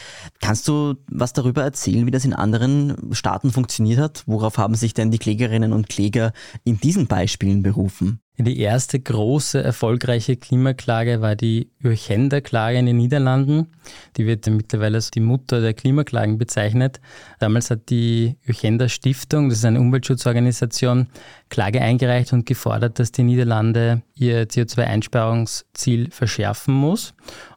Kannst 0.41 0.67
du 0.67 0.97
was 1.09 1.33
darüber 1.33 1.63
erzählen, 1.63 2.05
wie 2.07 2.11
das 2.11 2.25
in 2.25 2.35
anderen 2.35 3.15
Staaten 3.15 3.53
funktioniert 3.53 4.01
hat? 4.01 4.25
Worauf 4.27 4.59
haben 4.59 4.75
sich 4.75 4.93
denn 4.93 5.13
die 5.13 5.19
Klägerinnen 5.19 5.73
und 5.73 5.89
Kläger 5.89 6.33
in 6.65 6.81
diesen 6.81 7.07
Beispielen 7.07 7.63
berufen? 7.63 8.23
Die 8.43 8.59
erste 8.59 8.99
große 8.99 9.63
erfolgreiche 9.63 10.37
Klimaklage 10.37 11.21
war 11.21 11.37
die 11.37 11.69
Urgenda-Klage 11.85 12.79
in 12.79 12.87
den 12.87 12.97
Niederlanden. 12.97 13.67
Die 14.17 14.27
wird 14.27 14.47
mittlerweile 14.47 14.97
als 14.97 15.11
die 15.11 15.21
Mutter 15.21 15.61
der 15.61 15.75
Klimaklagen 15.75 16.39
bezeichnet. 16.39 17.01
Damals 17.39 17.71
hat 17.71 17.91
die 17.91 18.37
Urgenda 18.49 18.89
Stiftung, 18.89 19.51
das 19.51 19.59
ist 19.59 19.65
eine 19.67 19.81
Umweltschutzorganisation, 19.81 21.09
Klage 21.51 21.83
eingereicht 21.83 22.33
und 22.33 22.47
gefordert, 22.47 22.99
dass 22.99 23.13
die 23.13 23.25
Niederlande 23.25 24.03
ihr 24.15 24.49
CO2-Einsparungsziel 24.49 26.11
verschärfen 26.11 26.73
muss. 26.73 27.13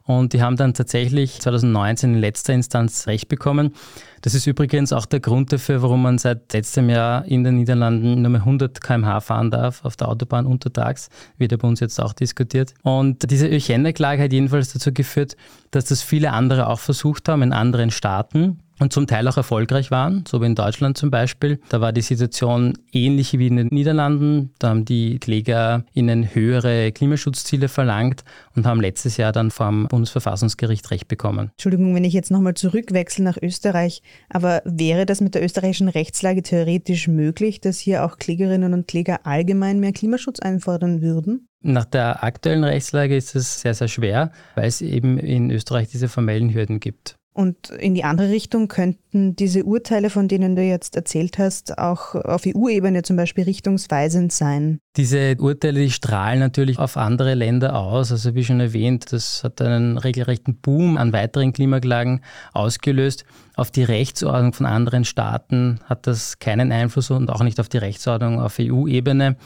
Und 0.06 0.34
die 0.34 0.42
haben 0.42 0.56
dann 0.56 0.74
tatsächlich 0.74 1.40
2019 1.40 2.14
in 2.14 2.20
letzter 2.20 2.52
Instanz 2.52 3.06
Recht 3.06 3.28
bekommen. 3.28 3.74
Das 4.20 4.34
ist 4.34 4.46
übrigens 4.46 4.92
auch 4.92 5.06
der 5.06 5.20
Grund 5.20 5.52
dafür, 5.52 5.80
warum 5.80 6.02
man 6.02 6.18
seit 6.18 6.52
letztem 6.52 6.90
Jahr 6.90 7.24
in 7.24 7.42
den 7.42 7.56
Niederlanden 7.56 8.20
nur 8.20 8.30
mehr 8.30 8.40
100 8.42 8.82
km/h 8.82 9.20
fahren 9.20 9.50
darf 9.50 9.84
auf 9.84 9.96
der 9.96 10.08
Autobahn 10.08 10.44
untertags. 10.44 11.08
Wird 11.38 11.52
ja 11.52 11.58
bei 11.58 11.68
uns 11.68 11.80
jetzt 11.80 11.98
auch 12.00 12.12
diskutiert. 12.12 12.74
Und 12.82 13.30
diese 13.30 13.48
Öchender-Klage 13.48 14.22
hat 14.22 14.32
jedenfalls 14.32 14.74
dazu 14.74 14.92
geführt, 14.92 15.36
dass 15.70 15.86
das 15.86 16.02
viele 16.02 16.32
andere 16.32 16.68
auch 16.68 16.80
versucht 16.80 17.28
haben 17.28 17.42
in 17.42 17.52
anderen 17.52 17.90
Staaten 17.90 18.58
und 18.78 18.92
zum 18.92 19.06
Teil 19.06 19.28
auch 19.28 19.36
erfolgreich 19.36 19.90
waren, 19.90 20.24
so 20.26 20.40
wie 20.40 20.46
in 20.46 20.54
Deutschland 20.54 20.98
zum 20.98 21.10
Beispiel. 21.10 21.60
Da 21.68 21.80
war 21.80 21.92
die 21.92 22.00
Situation 22.00 22.74
ähnlich 22.92 23.38
wie 23.38 23.46
in 23.46 23.56
den 23.56 23.68
Niederlanden. 23.68 24.52
Da 24.58 24.70
haben 24.70 24.84
die 24.84 25.18
Kläger 25.18 25.84
ihnen 25.92 26.34
höhere 26.34 26.92
Klimaschutzziele 26.92 27.68
verlangt 27.68 28.24
und 28.56 28.66
haben 28.66 28.80
letztes 28.80 29.16
Jahr 29.16 29.32
dann 29.32 29.50
vom 29.50 29.86
Bundesverfassungsgericht 29.88 30.90
Recht 30.90 31.08
bekommen. 31.08 31.50
Entschuldigung, 31.52 31.94
wenn 31.94 32.04
ich 32.04 32.12
jetzt 32.12 32.30
nochmal 32.30 32.54
zurückwechsel 32.54 33.24
nach 33.24 33.36
Österreich, 33.40 34.02
aber 34.28 34.62
wäre 34.64 35.06
das 35.06 35.20
mit 35.20 35.34
der 35.34 35.44
österreichischen 35.44 35.88
Rechtslage 35.88 36.42
theoretisch 36.42 37.08
möglich, 37.08 37.60
dass 37.60 37.78
hier 37.78 38.04
auch 38.04 38.18
Klägerinnen 38.18 38.74
und 38.74 38.88
Kläger 38.88 39.20
allgemein 39.24 39.80
mehr 39.80 39.92
Klimaschutz 39.92 40.40
einfordern 40.40 41.02
würden? 41.02 41.48
Nach 41.66 41.86
der 41.86 42.22
aktuellen 42.22 42.62
Rechtslage 42.62 43.16
ist 43.16 43.34
es 43.34 43.62
sehr, 43.62 43.72
sehr 43.72 43.88
schwer, 43.88 44.32
weil 44.54 44.66
es 44.66 44.82
eben 44.82 45.18
in 45.18 45.50
Österreich 45.50 45.88
diese 45.88 46.08
formellen 46.08 46.52
Hürden 46.52 46.78
gibt. 46.78 47.16
Und 47.36 47.70
in 47.70 47.96
die 47.96 48.04
andere 48.04 48.30
Richtung 48.30 48.68
könnten 48.68 49.34
diese 49.34 49.64
Urteile, 49.64 50.08
von 50.08 50.28
denen 50.28 50.54
du 50.54 50.62
jetzt 50.62 50.94
erzählt 50.94 51.36
hast, 51.36 51.78
auch 51.78 52.14
auf 52.14 52.44
EU-Ebene 52.46 53.02
zum 53.02 53.16
Beispiel 53.16 53.42
richtungsweisend 53.42 54.32
sein. 54.32 54.78
Diese 54.96 55.34
Urteile, 55.40 55.80
die 55.80 55.90
strahlen 55.90 56.38
natürlich 56.38 56.78
auf 56.78 56.96
andere 56.96 57.34
Länder 57.34 57.76
aus. 57.76 58.12
Also 58.12 58.36
wie 58.36 58.44
schon 58.44 58.60
erwähnt, 58.60 59.12
das 59.12 59.42
hat 59.42 59.60
einen 59.60 59.98
regelrechten 59.98 60.60
Boom 60.60 60.96
an 60.96 61.12
weiteren 61.12 61.52
Klimaklagen 61.52 62.20
ausgelöst. 62.52 63.24
Auf 63.56 63.72
die 63.72 63.82
Rechtsordnung 63.82 64.52
von 64.52 64.66
anderen 64.66 65.04
Staaten 65.04 65.80
hat 65.86 66.06
das 66.06 66.38
keinen 66.38 66.70
Einfluss 66.70 67.10
und 67.10 67.30
auch 67.30 67.42
nicht 67.42 67.58
auf 67.58 67.68
die 67.68 67.78
Rechtsordnung 67.78 68.40
auf 68.40 68.58
EU-Ebene. 68.60 69.36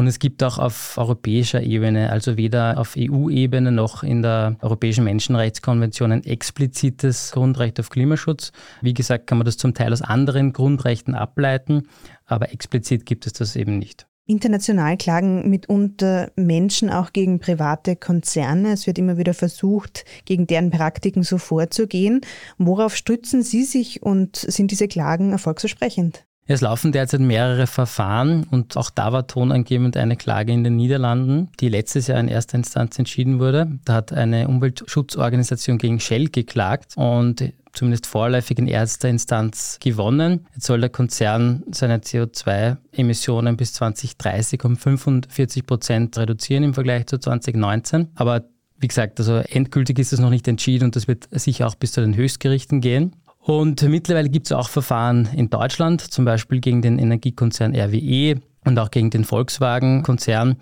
Und 0.00 0.06
es 0.06 0.18
gibt 0.18 0.42
auch 0.42 0.56
auf 0.56 0.96
europäischer 0.96 1.62
Ebene, 1.62 2.08
also 2.08 2.38
weder 2.38 2.78
auf 2.78 2.94
EU-Ebene 2.96 3.70
noch 3.70 4.02
in 4.02 4.22
der 4.22 4.56
Europäischen 4.62 5.04
Menschenrechtskonvention 5.04 6.10
ein 6.10 6.24
explizites 6.24 7.32
Grundrecht 7.32 7.78
auf 7.78 7.90
Klimaschutz. 7.90 8.50
Wie 8.80 8.94
gesagt, 8.94 9.26
kann 9.26 9.36
man 9.36 9.44
das 9.44 9.58
zum 9.58 9.74
Teil 9.74 9.92
aus 9.92 10.00
anderen 10.00 10.54
Grundrechten 10.54 11.14
ableiten, 11.14 11.86
aber 12.24 12.50
explizit 12.50 13.04
gibt 13.04 13.26
es 13.26 13.34
das 13.34 13.56
eben 13.56 13.78
nicht. 13.78 14.06
International 14.24 14.96
klagen 14.96 15.50
mitunter 15.50 16.32
Menschen 16.34 16.88
auch 16.88 17.12
gegen 17.12 17.38
private 17.38 17.94
Konzerne. 17.94 18.72
Es 18.72 18.86
wird 18.86 18.96
immer 18.96 19.18
wieder 19.18 19.34
versucht, 19.34 20.06
gegen 20.24 20.46
deren 20.46 20.70
Praktiken 20.70 21.24
so 21.24 21.36
vorzugehen. 21.36 22.22
Worauf 22.56 22.96
stützen 22.96 23.42
Sie 23.42 23.64
sich 23.64 24.02
und 24.02 24.36
sind 24.36 24.70
diese 24.70 24.88
Klagen 24.88 25.32
erfolgsversprechend? 25.32 26.24
Es 26.52 26.62
laufen 26.62 26.90
derzeit 26.90 27.20
mehrere 27.20 27.68
Verfahren 27.68 28.42
und 28.42 28.76
auch 28.76 28.90
da 28.90 29.12
war 29.12 29.28
tonangebend 29.28 29.96
eine 29.96 30.16
Klage 30.16 30.52
in 30.52 30.64
den 30.64 30.74
Niederlanden, 30.74 31.48
die 31.60 31.68
letztes 31.68 32.08
Jahr 32.08 32.18
in 32.18 32.26
erster 32.26 32.56
Instanz 32.56 32.98
entschieden 32.98 33.38
wurde. 33.38 33.78
Da 33.84 33.94
hat 33.94 34.12
eine 34.12 34.48
Umweltschutzorganisation 34.48 35.78
gegen 35.78 36.00
Shell 36.00 36.28
geklagt 36.28 36.94
und 36.96 37.52
zumindest 37.72 38.08
vorläufig 38.08 38.58
in 38.58 38.66
erster 38.66 39.08
Instanz 39.08 39.78
gewonnen. 39.80 40.48
Jetzt 40.52 40.66
soll 40.66 40.80
der 40.80 40.90
Konzern 40.90 41.62
seine 41.70 41.98
CO2-Emissionen 41.98 43.56
bis 43.56 43.74
2030 43.74 44.64
um 44.64 44.76
45 44.76 45.64
Prozent 45.66 46.18
reduzieren 46.18 46.64
im 46.64 46.74
Vergleich 46.74 47.06
zu 47.06 47.18
2019. 47.18 48.08
Aber 48.16 48.42
wie 48.76 48.88
gesagt, 48.88 49.20
also 49.20 49.36
endgültig 49.36 50.00
ist 50.00 50.12
es 50.12 50.18
noch 50.18 50.30
nicht 50.30 50.48
entschieden 50.48 50.86
und 50.86 50.96
das 50.96 51.06
wird 51.06 51.28
sicher 51.30 51.68
auch 51.68 51.76
bis 51.76 51.92
zu 51.92 52.00
den 52.00 52.16
Höchstgerichten 52.16 52.80
gehen. 52.80 53.14
Und 53.50 53.82
mittlerweile 53.82 54.28
gibt 54.28 54.46
es 54.46 54.52
auch 54.52 54.68
Verfahren 54.68 55.28
in 55.34 55.50
Deutschland, 55.50 56.00
zum 56.02 56.24
Beispiel 56.24 56.60
gegen 56.60 56.82
den 56.82 57.00
Energiekonzern 57.00 57.74
RWE 57.74 58.40
und 58.64 58.78
auch 58.78 58.92
gegen 58.92 59.10
den 59.10 59.24
Volkswagen-Konzern. 59.24 60.54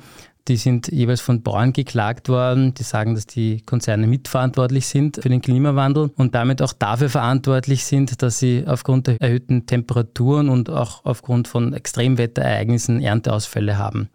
Die 0.49 0.57
sind 0.57 0.89
jeweils 0.89 1.21
von 1.21 1.43
Bauern 1.43 1.75
geklagt 1.75 2.31
worden, 2.31 2.73
die 2.73 2.85
sagen, 2.85 3.15
dass 3.15 3.27
die 3.27 3.61
Konzerne 3.61 4.07
mitverantwortlich 4.07 4.87
sind 4.87 5.19
für 5.23 5.29
den 5.29 5.43
Klimawandel 5.43 6.13
und 6.17 6.35
damit 6.35 6.63
auch 6.63 6.73
dafür 6.73 7.11
verantwortlich 7.11 7.85
sind, 7.85 8.23
dass 8.23 8.39
sie 8.39 8.65
aufgrund 8.67 9.09
der 9.09 9.21
erhöhten 9.21 9.67
Temperaturen 9.67 10.49
und 10.49 10.71
auch 10.71 11.05
aufgrund 11.05 11.47
von 11.47 11.75
Extremwetterereignissen 11.75 13.03
Ernteausfälle 13.03 13.77
haben. 13.77 14.09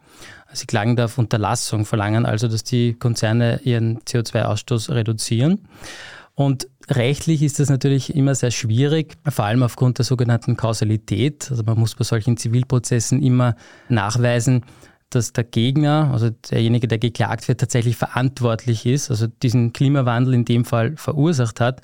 Sie 0.51 0.65
klagen 0.65 0.96
da 0.96 1.06
auf 1.06 1.20
Unterlassung, 1.20 1.86
verlangen 1.86 2.25
also, 2.25 2.48
dass 2.48 2.63
die 2.63 2.96
Konzerne 2.96 3.60
ihren 3.65 4.00
CO2-Ausstoß 4.00 4.89
reduzieren. 4.96 5.60
Und 6.36 6.68
rechtlich 6.90 7.42
ist 7.44 7.60
das 7.60 7.70
natürlich 7.70 8.16
immer 8.16 8.36
sehr 8.36 8.52
schwierig, 8.52 9.16
vor 9.28 9.46
allem 9.46 9.63
aufgrund 9.63 9.98
der 9.98 10.06
sogenannten 10.06 10.58
Kausalität. 10.58 11.48
Also 11.50 11.63
man 11.63 11.80
muss 11.80 11.96
bei 11.96 12.04
solchen 12.04 12.38
Zivilprozessen 12.38 13.22
immer 13.22 13.56
nachweisen, 13.90 14.63
dass 15.10 15.34
der 15.34 15.44
Gegner, 15.44 16.10
also 16.12 16.30
derjenige, 16.52 16.88
der 16.88 16.98
geklagt 16.98 17.48
wird, 17.48 17.60
tatsächlich 17.60 17.96
verantwortlich 17.96 18.86
ist, 18.86 19.12
also 19.12 19.28
diesen 19.28 19.74
Klimawandel 19.74 20.34
in 20.34 20.46
dem 20.46 20.66
Fall 20.66 20.96
verursacht 20.98 21.60
hat. 21.60 21.82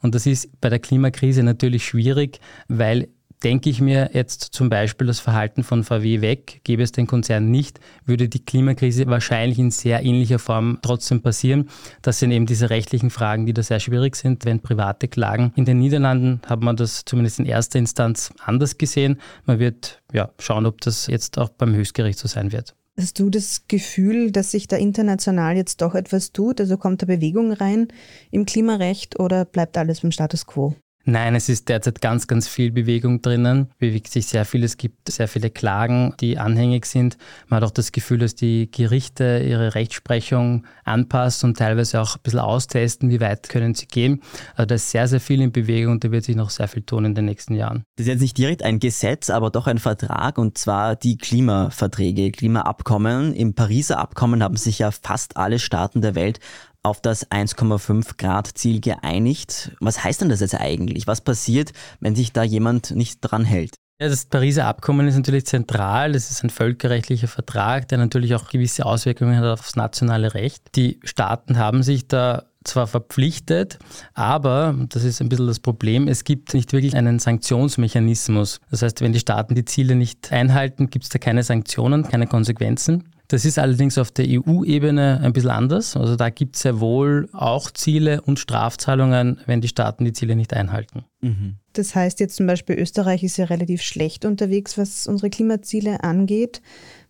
Und 0.00 0.14
das 0.14 0.26
ist 0.26 0.48
bei 0.60 0.68
der 0.68 0.78
Klimakrise 0.78 1.42
natürlich 1.42 1.84
schwierig, 1.84 2.40
weil 2.68 3.08
Denke 3.42 3.70
ich 3.70 3.80
mir 3.80 4.10
jetzt 4.12 4.40
zum 4.40 4.68
Beispiel 4.68 5.08
das 5.08 5.18
Verhalten 5.18 5.64
von 5.64 5.82
VW 5.82 6.20
weg, 6.20 6.60
gäbe 6.62 6.82
es 6.82 6.92
den 6.92 7.08
Konzern 7.08 7.50
nicht, 7.50 7.80
würde 8.04 8.28
die 8.28 8.44
Klimakrise 8.44 9.08
wahrscheinlich 9.08 9.58
in 9.58 9.72
sehr 9.72 10.04
ähnlicher 10.04 10.38
Form 10.38 10.78
trotzdem 10.82 11.22
passieren. 11.22 11.68
Das 12.02 12.20
sind 12.20 12.30
eben 12.30 12.46
diese 12.46 12.70
rechtlichen 12.70 13.10
Fragen, 13.10 13.44
die 13.44 13.52
da 13.52 13.62
sehr 13.64 13.80
schwierig 13.80 14.14
sind, 14.14 14.44
wenn 14.44 14.60
private 14.60 15.08
Klagen. 15.08 15.52
In 15.56 15.64
den 15.64 15.80
Niederlanden 15.80 16.40
hat 16.46 16.62
man 16.62 16.76
das 16.76 17.04
zumindest 17.04 17.40
in 17.40 17.46
erster 17.46 17.80
Instanz 17.80 18.32
anders 18.44 18.78
gesehen. 18.78 19.20
Man 19.44 19.58
wird 19.58 20.00
ja, 20.12 20.30
schauen, 20.38 20.64
ob 20.64 20.80
das 20.80 21.08
jetzt 21.08 21.36
auch 21.38 21.48
beim 21.48 21.74
Höchstgericht 21.74 22.18
so 22.18 22.28
sein 22.28 22.52
wird. 22.52 22.76
Hast 22.96 23.18
du 23.18 23.30
das 23.30 23.66
Gefühl, 23.68 24.30
dass 24.30 24.50
sich 24.50 24.68
da 24.68 24.76
international 24.76 25.56
jetzt 25.56 25.80
doch 25.80 25.94
etwas 25.94 26.32
tut? 26.32 26.60
Also 26.60 26.76
kommt 26.76 27.02
da 27.02 27.06
Bewegung 27.06 27.52
rein 27.52 27.88
im 28.30 28.44
Klimarecht 28.44 29.18
oder 29.18 29.46
bleibt 29.46 29.78
alles 29.78 30.02
beim 30.02 30.12
Status 30.12 30.46
quo? 30.46 30.76
Nein, 31.04 31.34
es 31.34 31.48
ist 31.48 31.68
derzeit 31.68 32.00
ganz, 32.00 32.28
ganz 32.28 32.46
viel 32.46 32.70
Bewegung 32.70 33.22
drinnen. 33.22 33.68
Bewegt 33.78 34.08
sich 34.08 34.26
sehr 34.26 34.44
viel. 34.44 34.62
Es 34.62 34.76
gibt 34.76 35.10
sehr 35.10 35.26
viele 35.26 35.50
Klagen, 35.50 36.14
die 36.20 36.38
anhängig 36.38 36.86
sind. 36.86 37.16
Man 37.48 37.56
hat 37.56 37.68
auch 37.68 37.72
das 37.72 37.90
Gefühl, 37.90 38.18
dass 38.18 38.36
die 38.36 38.70
Gerichte 38.70 39.44
ihre 39.44 39.74
Rechtsprechung 39.74 40.64
anpassen 40.84 41.50
und 41.50 41.58
teilweise 41.58 42.00
auch 42.00 42.16
ein 42.16 42.20
bisschen 42.22 42.38
austesten, 42.38 43.10
wie 43.10 43.20
weit 43.20 43.48
können 43.48 43.74
sie 43.74 43.86
gehen. 43.86 44.22
Also 44.54 44.66
da 44.66 44.74
ist 44.76 44.90
sehr, 44.90 45.08
sehr 45.08 45.20
viel 45.20 45.40
in 45.40 45.50
Bewegung 45.50 45.94
und 45.94 46.04
da 46.04 46.12
wird 46.12 46.24
sich 46.24 46.36
noch 46.36 46.50
sehr 46.50 46.68
viel 46.68 46.82
tun 46.82 47.04
in 47.04 47.14
den 47.14 47.24
nächsten 47.24 47.54
Jahren. 47.54 47.82
Das 47.96 48.06
ist 48.06 48.12
jetzt 48.12 48.20
nicht 48.20 48.38
direkt 48.38 48.62
ein 48.62 48.78
Gesetz, 48.78 49.28
aber 49.30 49.50
doch 49.50 49.66
ein 49.66 49.78
Vertrag 49.78 50.38
und 50.38 50.56
zwar 50.56 50.94
die 50.94 51.16
Klimaverträge, 51.16 52.30
Klimaabkommen. 52.30 53.34
Im 53.34 53.54
Pariser 53.54 53.98
Abkommen 53.98 54.42
haben 54.42 54.56
sich 54.56 54.78
ja 54.78 54.90
fast 54.92 55.36
alle 55.36 55.58
Staaten 55.58 56.00
der 56.00 56.14
Welt 56.14 56.38
auf 56.82 57.00
das 57.00 57.30
1,5 57.30 58.16
Grad 58.18 58.48
Ziel 58.58 58.80
geeinigt. 58.80 59.72
Was 59.80 60.02
heißt 60.02 60.20
denn 60.20 60.28
das 60.28 60.40
jetzt 60.40 60.58
eigentlich? 60.58 61.06
Was 61.06 61.20
passiert, 61.20 61.72
wenn 62.00 62.16
sich 62.16 62.32
da 62.32 62.42
jemand 62.42 62.90
nicht 62.92 63.20
dran 63.20 63.44
hält? 63.44 63.76
Ja, 64.00 64.08
das 64.08 64.24
Pariser 64.24 64.66
Abkommen 64.66 65.06
ist 65.06 65.14
natürlich 65.14 65.46
zentral. 65.46 66.12
Das 66.12 66.30
ist 66.30 66.42
ein 66.42 66.50
völkerrechtlicher 66.50 67.28
Vertrag, 67.28 67.86
der 67.86 67.98
natürlich 67.98 68.34
auch 68.34 68.48
gewisse 68.48 68.84
Auswirkungen 68.84 69.36
hat 69.36 69.44
aufs 69.44 69.76
nationale 69.76 70.34
Recht. 70.34 70.74
Die 70.74 70.98
Staaten 71.04 71.56
haben 71.56 71.84
sich 71.84 72.08
da 72.08 72.46
zwar 72.64 72.86
verpflichtet, 72.86 73.78
aber, 74.14 74.74
das 74.88 75.04
ist 75.04 75.20
ein 75.20 75.28
bisschen 75.28 75.46
das 75.46 75.60
Problem, 75.60 76.08
es 76.08 76.24
gibt 76.24 76.54
nicht 76.54 76.72
wirklich 76.72 76.96
einen 76.96 77.18
Sanktionsmechanismus. 77.18 78.60
Das 78.70 78.82
heißt, 78.82 79.00
wenn 79.00 79.12
die 79.12 79.20
Staaten 79.20 79.54
die 79.54 79.64
Ziele 79.64 79.94
nicht 79.94 80.32
einhalten, 80.32 80.90
gibt 80.90 81.04
es 81.04 81.08
da 81.08 81.18
keine 81.18 81.42
Sanktionen, 81.42 82.02
keine 82.04 82.26
Konsequenzen. 82.26 83.11
Das 83.32 83.46
ist 83.46 83.58
allerdings 83.58 83.96
auf 83.96 84.10
der 84.10 84.26
EU-Ebene 84.28 85.20
ein 85.22 85.32
bisschen 85.32 85.48
anders. 85.48 85.96
Also 85.96 86.16
da 86.16 86.28
gibt 86.28 86.54
es 86.54 86.60
sehr 86.62 86.80
wohl 86.80 87.30
auch 87.32 87.70
Ziele 87.70 88.20
und 88.20 88.38
Strafzahlungen, 88.38 89.40
wenn 89.46 89.62
die 89.62 89.68
Staaten 89.68 90.04
die 90.04 90.12
Ziele 90.12 90.36
nicht 90.36 90.52
einhalten. 90.52 91.06
Mhm. 91.22 91.56
Das 91.72 91.94
heißt 91.94 92.20
jetzt 92.20 92.36
zum 92.36 92.46
Beispiel, 92.46 92.78
Österreich 92.78 93.22
ist 93.22 93.38
ja 93.38 93.46
relativ 93.46 93.80
schlecht 93.80 94.26
unterwegs, 94.26 94.76
was 94.76 95.06
unsere 95.06 95.30
Klimaziele 95.30 96.04
angeht. 96.04 96.60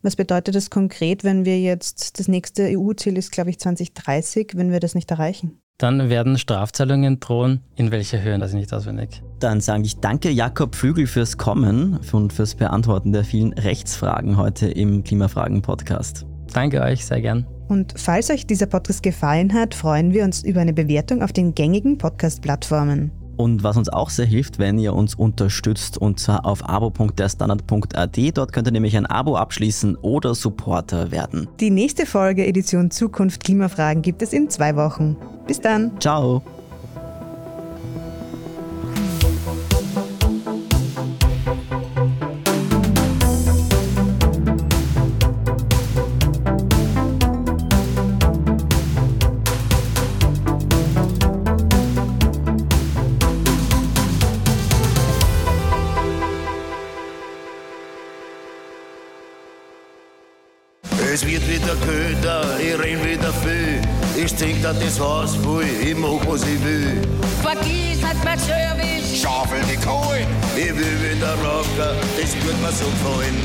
Was 0.03 0.15
bedeutet 0.15 0.55
das 0.55 0.71
konkret, 0.71 1.25
wenn 1.25 1.45
wir 1.45 1.61
jetzt, 1.61 2.21
das 2.21 2.29
nächste 2.29 2.69
EU-Ziel 2.79 3.19
ist, 3.19 3.33
glaube 3.33 3.51
ich, 3.51 3.59
2030, 3.59 4.53
wenn 4.55 4.71
wir 4.71 4.79
das 4.79 4.95
nicht 4.95 5.11
erreichen? 5.11 5.59
Dann 5.83 6.11
werden 6.11 6.39
Strafzahlungen 6.39 7.19
drohen. 7.19 7.59
In 7.75 7.91
welcher 7.91 8.23
Höhe, 8.23 8.41
weiß 8.41 8.51
ich 8.51 8.57
nicht 8.57 8.73
auswendig. 8.73 9.21
Dann 9.41 9.61
sage 9.61 9.83
ich 9.83 9.99
danke 9.99 10.31
Jakob 10.31 10.77
Flügel 10.77 11.09
fürs 11.09 11.39
Kommen 11.39 11.99
und 12.13 12.33
fürs 12.33 12.55
Beantworten 12.55 13.13
der 13.13 13.25
vielen 13.25 13.53
Rechtsfragen 13.55 14.37
heute 14.37 14.69
im 14.69 15.03
Klimafragen-Podcast. 15.03 16.25
Danke 16.53 16.83
euch, 16.83 17.05
sehr 17.05 17.21
gern. 17.21 17.49
Und 17.67 17.95
falls 17.97 18.31
euch 18.31 18.47
dieser 18.47 18.67
Podcast 18.67 19.03
gefallen 19.03 19.53
hat, 19.53 19.75
freuen 19.75 20.13
wir 20.13 20.23
uns 20.23 20.45
über 20.45 20.61
eine 20.61 20.73
Bewertung 20.73 21.21
auf 21.21 21.33
den 21.33 21.53
gängigen 21.53 21.99
Podcast-Plattformen. 21.99 23.11
Und 23.37 23.63
was 23.63 23.77
uns 23.77 23.89
auch 23.89 24.11
sehr 24.11 24.27
hilft, 24.27 24.59
wenn 24.59 24.79
ihr 24.79 24.95
uns 24.95 25.15
unterstützt, 25.15 25.99
und 25.99 26.21
zwar 26.21 26.45
auf 26.47 26.69
abo.derstandard.at. 26.69 28.19
Dort 28.35 28.53
könnt 28.53 28.69
ihr 28.69 28.73
nämlich 28.73 28.97
ein 28.97 29.07
Abo 29.07 29.37
abschließen 29.37 29.97
oder 29.97 30.35
Supporter 30.35 31.11
werden. 31.11 31.49
Die 31.61 31.71
nächste 31.71 32.07
Folge 32.07 32.47
Edition 32.47 32.91
Zukunft 32.91 33.45
Klimafragen 33.45 34.03
gibt 34.03 34.23
es 34.23 34.33
in 34.33 34.51
zwei 34.51 34.77
Wochen. 34.77 35.17
Bis 35.47 35.61
dann. 35.61 35.93
Ciao! 36.01 36.43
Es 61.13 61.27
wird 61.27 61.47
wieder 61.47 61.77
köder, 61.77 62.59
ich 62.59 62.79
renn 62.79 63.05
wieder 63.05 63.35
viel. 63.35 63.83
Ich 64.17 64.35
trink 64.35 64.63
da 64.63 64.73
das 64.73 64.99
Haus 64.99 65.37
voll, 65.37 65.63
ich 65.63 65.95
mach 65.95 66.27
was 66.27 66.43
ich 66.45 66.65
will. 66.65 67.03
Vergiss 67.43 68.01
nicht 68.01 68.25
mein 68.25 68.39
Service. 68.39 69.21
Schaufel 69.21 69.61
die 69.71 69.77
Kohle, 69.77 70.27
ich 70.57 70.75
will 70.75 71.13
wieder 71.13 71.35
rocken, 71.35 71.99
das 72.19 72.35
wird 72.35 72.63
mir 72.63 72.73
so 72.73 72.87
gefallen. 72.87 73.37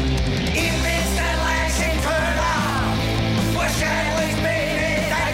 Ich 0.46 0.72
bin's 0.82 1.12
der 1.18 1.36
Leichenköder. 1.44 2.56
Wahrscheinlich 3.54 4.36
bin 4.38 4.70
ich 4.78 5.12
ein 5.12 5.34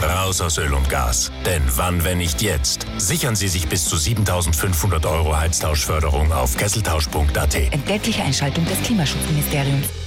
Grenzerfüller. 0.00 0.14
Raus 0.14 0.40
aus 0.40 0.56
Öl 0.56 0.72
und 0.72 0.88
Gas. 0.88 1.30
Denn 1.44 1.62
wann, 1.76 2.04
wenn 2.04 2.16
nicht 2.16 2.40
jetzt? 2.40 2.86
Sichern 2.96 3.36
Sie 3.36 3.48
sich 3.48 3.68
bis 3.68 3.84
zu 3.84 3.98
7500 3.98 5.04
Euro 5.04 5.36
Heiztauschförderung 5.36 6.32
auf 6.32 6.56
kesseltausch.at. 6.56 7.54
Entgeltliche 7.54 8.22
Einschaltung 8.22 8.64
des 8.64 8.80
Klimaschutzministeriums. 8.82 10.05